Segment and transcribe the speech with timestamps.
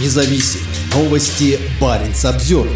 [0.00, 0.60] независим.
[0.94, 2.68] Новости Баренц обзор.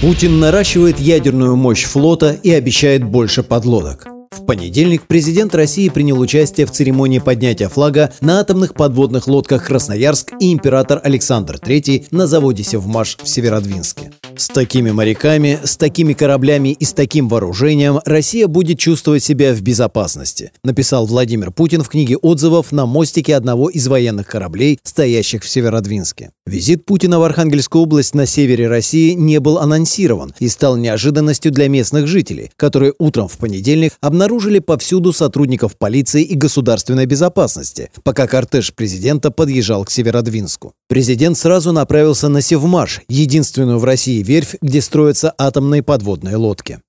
[0.00, 4.06] Путин наращивает ядерную мощь флота и обещает больше подлодок.
[4.30, 10.32] В понедельник президент России принял участие в церемонии поднятия флага на атомных подводных лодках «Красноярск»
[10.40, 14.12] и император Александр III на заводе «Севмаш» в Северодвинске.
[14.40, 19.60] С такими моряками, с такими кораблями и с таким вооружением Россия будет чувствовать себя в
[19.60, 25.48] безопасности, написал Владимир Путин в книге отзывов на мостике одного из военных кораблей, стоящих в
[25.50, 26.30] Северодвинске.
[26.46, 31.68] Визит Путина в Архангельскую область на севере России не был анонсирован и стал неожиданностью для
[31.68, 38.72] местных жителей, которые утром в понедельник обнаружили повсюду сотрудников полиции и государственной безопасности, пока кортеж
[38.72, 40.72] президента подъезжал к Северодвинску.
[40.88, 46.80] Президент сразу направился на Севмаш, единственную в России верфь, где строятся атомные подводные лодки.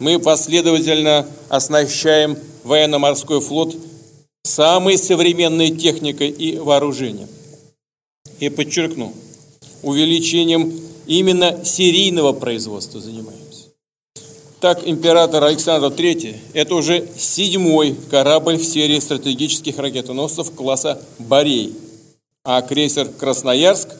[0.00, 3.76] Мы последовательно оснащаем военно-морской флот
[4.42, 7.28] самой современной техникой и вооружением.
[8.40, 9.14] И подчеркну,
[9.82, 10.72] увеличением
[11.06, 13.68] именно серийного производства занимаемся.
[14.60, 21.72] Так, император Александр III– это уже седьмой корабль в серии стратегических ракетоносцев класса «Борей»,
[22.42, 23.90] а крейсер «Красноярск»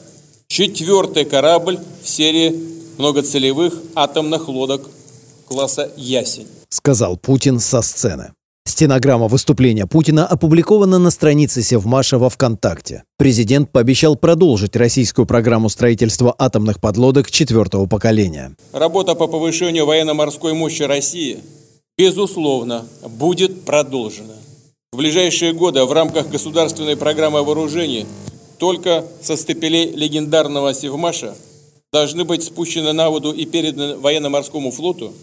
[0.55, 2.55] четвертый корабль в серии
[2.97, 4.83] многоцелевых атомных лодок
[5.49, 8.31] класса «Ясень», сказал Путин со сцены.
[8.65, 13.03] Стенограмма выступления Путина опубликована на странице Севмаша во ВКонтакте.
[13.17, 18.55] Президент пообещал продолжить российскую программу строительства атомных подлодок четвертого поколения.
[18.71, 21.39] Работа по повышению военно-морской мощи России,
[21.97, 24.35] безусловно, будет продолжена.
[24.93, 28.05] В ближайшие годы в рамках государственной программы вооружений
[28.57, 31.35] только со стапелей легендарного Севмаша
[31.91, 35.13] должны быть спущены на воду и переданы военно-морскому флоту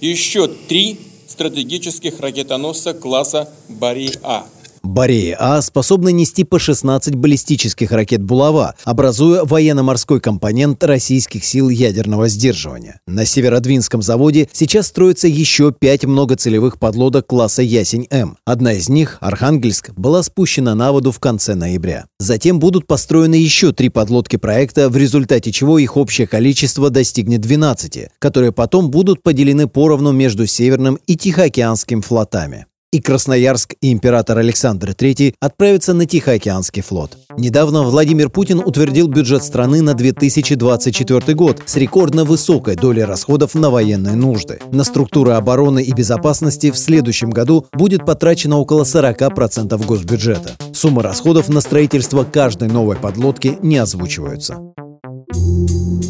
[0.00, 4.46] еще три стратегических ракетоносца класса «Бари-А».
[4.84, 13.00] Борея-А способны нести по 16 баллистических ракет «Булава», образуя военно-морской компонент российских сил ядерного сдерживания.
[13.06, 18.36] На Северодвинском заводе сейчас строится еще пять многоцелевых подлодок класса «Ясень-М».
[18.44, 22.04] Одна из них, «Архангельск», была спущена на воду в конце ноября.
[22.18, 28.10] Затем будут построены еще три подлодки проекта, в результате чего их общее количество достигнет 12,
[28.18, 34.90] которые потом будут поделены поровну между Северным и Тихоокеанским флотами и Красноярск и император Александр
[34.90, 37.18] III отправятся на Тихоокеанский флот.
[37.36, 43.70] Недавно Владимир Путин утвердил бюджет страны на 2024 год с рекордно высокой долей расходов на
[43.70, 44.60] военные нужды.
[44.70, 50.52] На структуры обороны и безопасности в следующем году будет потрачено около 40% госбюджета.
[50.72, 54.58] Суммы расходов на строительство каждой новой подлодки не озвучиваются.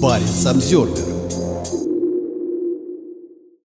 [0.03, 1.14] Парень Самсервер